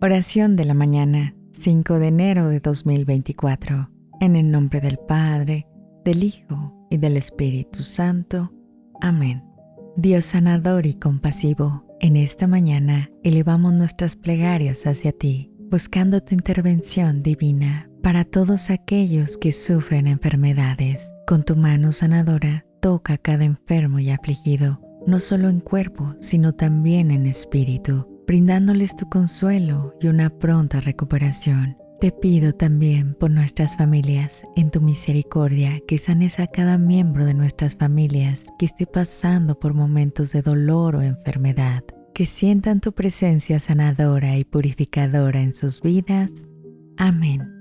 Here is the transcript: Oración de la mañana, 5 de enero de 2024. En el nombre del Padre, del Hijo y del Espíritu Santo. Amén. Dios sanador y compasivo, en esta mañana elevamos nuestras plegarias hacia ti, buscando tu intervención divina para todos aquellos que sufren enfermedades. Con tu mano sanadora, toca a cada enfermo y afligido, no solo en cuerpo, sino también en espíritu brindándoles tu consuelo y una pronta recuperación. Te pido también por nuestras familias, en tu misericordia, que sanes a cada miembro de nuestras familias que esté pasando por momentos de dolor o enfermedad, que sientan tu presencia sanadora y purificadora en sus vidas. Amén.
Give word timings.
Oración 0.00 0.56
de 0.56 0.64
la 0.64 0.74
mañana, 0.74 1.34
5 1.52 1.98
de 1.98 2.08
enero 2.08 2.48
de 2.48 2.60
2024. 2.60 3.90
En 4.20 4.36
el 4.36 4.50
nombre 4.50 4.80
del 4.80 4.98
Padre, 4.98 5.66
del 6.04 6.22
Hijo 6.22 6.86
y 6.90 6.98
del 6.98 7.16
Espíritu 7.16 7.82
Santo. 7.82 8.52
Amén. 9.00 9.42
Dios 9.96 10.26
sanador 10.26 10.86
y 10.86 10.94
compasivo, 10.94 11.84
en 11.98 12.16
esta 12.16 12.46
mañana 12.46 13.10
elevamos 13.24 13.72
nuestras 13.72 14.14
plegarias 14.14 14.86
hacia 14.86 15.12
ti, 15.12 15.50
buscando 15.70 16.22
tu 16.22 16.34
intervención 16.34 17.22
divina 17.22 17.90
para 18.02 18.24
todos 18.24 18.70
aquellos 18.70 19.38
que 19.38 19.52
sufren 19.52 20.06
enfermedades. 20.06 21.10
Con 21.26 21.42
tu 21.42 21.56
mano 21.56 21.90
sanadora, 21.92 22.64
toca 22.80 23.14
a 23.14 23.18
cada 23.18 23.44
enfermo 23.44 23.98
y 23.98 24.10
afligido, 24.10 24.80
no 25.06 25.18
solo 25.18 25.48
en 25.48 25.60
cuerpo, 25.60 26.14
sino 26.20 26.52
también 26.52 27.10
en 27.10 27.26
espíritu 27.26 28.15
brindándoles 28.26 28.96
tu 28.96 29.08
consuelo 29.08 29.94
y 30.00 30.08
una 30.08 30.30
pronta 30.30 30.80
recuperación. 30.80 31.76
Te 32.00 32.12
pido 32.12 32.52
también 32.52 33.14
por 33.14 33.30
nuestras 33.30 33.76
familias, 33.76 34.44
en 34.54 34.70
tu 34.70 34.82
misericordia, 34.82 35.80
que 35.88 35.96
sanes 35.96 36.40
a 36.40 36.46
cada 36.46 36.76
miembro 36.76 37.24
de 37.24 37.32
nuestras 37.32 37.74
familias 37.74 38.46
que 38.58 38.66
esté 38.66 38.86
pasando 38.86 39.58
por 39.58 39.72
momentos 39.72 40.32
de 40.32 40.42
dolor 40.42 40.96
o 40.96 41.02
enfermedad, 41.02 41.84
que 42.14 42.26
sientan 42.26 42.80
tu 42.80 42.92
presencia 42.92 43.60
sanadora 43.60 44.36
y 44.36 44.44
purificadora 44.44 45.40
en 45.40 45.54
sus 45.54 45.80
vidas. 45.80 46.30
Amén. 46.98 47.55